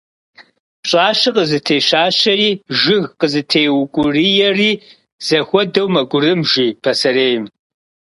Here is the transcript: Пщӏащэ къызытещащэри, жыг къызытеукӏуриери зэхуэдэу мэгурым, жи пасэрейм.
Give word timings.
Пщӏащэ 0.81 1.29
къызытещащэри, 1.35 2.51
жыг 2.79 3.03
къызытеукӏуриери 3.19 4.71
зэхуэдэу 5.25 5.87
мэгурым, 5.93 6.39
жи 6.51 6.67
пасэрейм. 6.83 7.43